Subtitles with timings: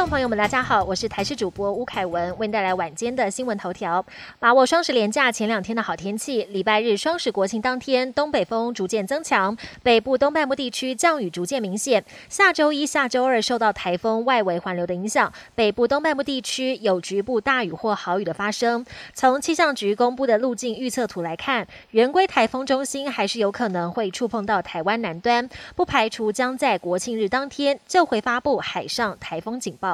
[0.00, 4.02] 众朋友们，大家好，我是台视主播吴凯文，为您带来晚间的新闻头条。
[4.38, 12.02] 把握双十连假前两天的好天气，礼拜日双十国庆当天，东北风逐渐增强，北部东半部地区降雨逐渐明显。
[12.30, 18.86] 下周一下周二受到台风外围环流的影响，北部东半部地区有局部大雨或豪雨的发生。
[19.12, 25.46] 从气象局公布的路径预测图来看，圆规台风中心还是有可能会触碰到台湾南端，
[25.76, 29.89] 不排除将在国庆日当天就会发布海上台风警报。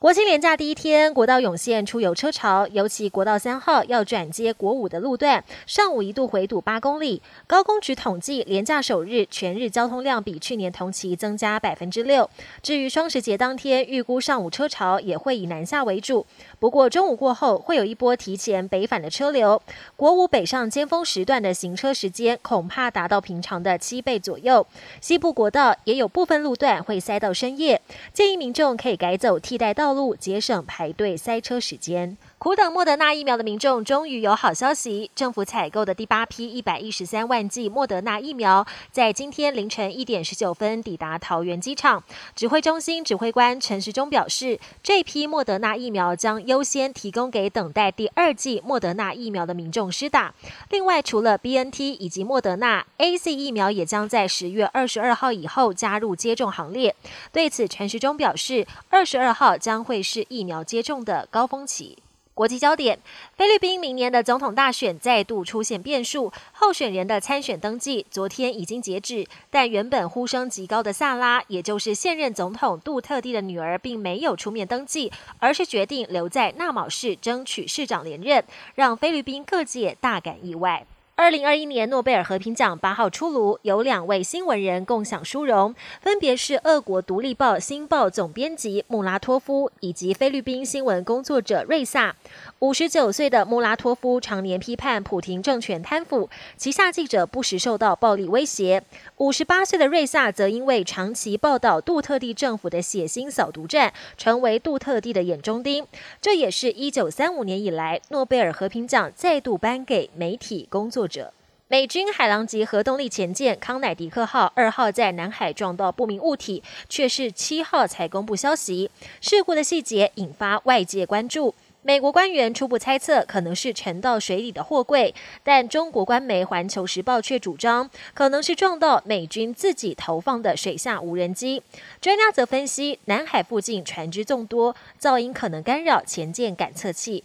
[0.00, 7.20] 国庆连假第一天，国道涌现出游车潮，尤其国道三号要转接国五的路段，上午一度回堵八公里。
[7.46, 12.30] 高工局统计，连假首日全日交通量比去年同期增加百分之六。
[12.62, 16.24] 至于双十节当天，预估上午车潮也会以南下为主，
[16.58, 19.60] 不过中午过后会有一波提前北返的车流。
[19.96, 24.66] 国五北上尖峰时段的行车时间恐怕达到平常的七倍左右。
[25.02, 27.82] 西部国道也有部分路段会塞到深夜，
[28.14, 29.89] 建议民众可以改走替代道。
[29.92, 32.16] 路节省排队塞车时间。
[32.38, 42.02] 苦等莫德纳疫苗的民众终于有好消息，政府采购的第八批一百一十三万剂莫德纳疫苗，在今天凌晨一点十九分抵达桃园机场。
[42.34, 50.32] 指挥中心指挥官陈时中表示，这批莫德纳疫苗将优先提供给等待第二剂莫德纳疫苗的民众施打。
[50.70, 56.96] 另外，除了 B N T 以及莫德纳 A C 疫苗，也将在十月二十二号以后加入接种行列。
[57.32, 61.98] 对此，陈时中表示，二十二号将会是疫苗接种的高峰期。
[62.32, 62.98] 国际焦点：
[63.36, 78.42] 菲律宾明年的总统大选再度出现变数，候选人的参选登记昨天已经截止，但原本呼声极高的萨拉，也就是现任总统杜特地的女儿，并没有出面登记，而是决定留在纳卯市争取市长连任，
[78.74, 80.86] 让菲律宾各界大感意外。
[81.20, 92.16] 二零二一年诺贝尔和平奖八号出炉，有两位新闻人共享殊荣，分别是俄国《独立报》《新报》总编辑穆拉托夫以及菲律宾新闻工作者瑞萨。
[92.60, 98.82] 五十九岁的穆拉托夫常年批判普廷政权贪腐，旗下记者不时受到暴力威胁。
[99.18, 105.86] 五十八岁的瑞萨则因为长期报道杜特地政府的血腥扫毒战，成为杜特地的眼中钉。
[106.22, 111.09] 这也是一九三五年以来诺贝尔和平奖再度颁给媒体工作。
[111.10, 111.34] 者，
[111.68, 118.90] 美军海狼级核动力潜舰康乃狄克号二号在南海撞到不明物体，却是七号才公布消息。
[119.20, 121.54] 事故的细节引发外界关注。
[121.82, 131.62] 美国官员初步猜测可能是沉到水里的货柜，但中国官媒《环球时报》却主张可能是撞到美军自己投放的水下无人机。
[131.98, 137.24] 专家则分析，南海附近船只众多，噪音可能干扰前舰感测器。